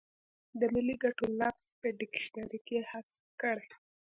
د 0.59 0.61
ملي 0.73 0.95
ګټو 1.03 1.25
لفظ 1.39 1.65
په 1.79 1.87
ډکشنري 1.99 2.59
کې 2.67 2.77
حذف 2.89 3.25
کړي. 3.41 3.69